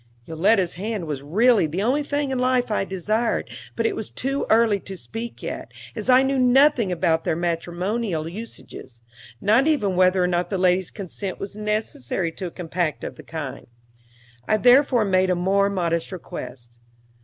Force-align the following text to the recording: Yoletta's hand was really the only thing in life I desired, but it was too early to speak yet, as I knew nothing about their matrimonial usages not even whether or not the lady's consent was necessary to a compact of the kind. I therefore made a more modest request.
Yoletta's 0.25 0.73
hand 0.81 1.05
was 1.05 1.21
really 1.21 1.67
the 1.67 1.83
only 1.83 2.01
thing 2.01 2.31
in 2.31 2.39
life 2.39 2.71
I 2.71 2.83
desired, 2.83 3.47
but 3.75 3.85
it 3.85 3.95
was 3.95 4.09
too 4.09 4.47
early 4.49 4.79
to 4.79 4.97
speak 4.97 5.43
yet, 5.43 5.71
as 5.95 6.09
I 6.09 6.23
knew 6.23 6.39
nothing 6.39 6.91
about 6.91 7.23
their 7.23 7.35
matrimonial 7.35 8.27
usages 8.27 8.99
not 9.39 9.67
even 9.67 9.95
whether 9.95 10.23
or 10.23 10.27
not 10.27 10.49
the 10.49 10.57
lady's 10.57 10.89
consent 10.89 11.39
was 11.39 11.55
necessary 11.55 12.31
to 12.31 12.47
a 12.47 12.49
compact 12.49 13.03
of 13.03 13.13
the 13.13 13.21
kind. 13.21 13.67
I 14.47 14.57
therefore 14.57 15.05
made 15.05 15.29
a 15.29 15.35
more 15.35 15.69
modest 15.69 16.11
request. 16.11 16.79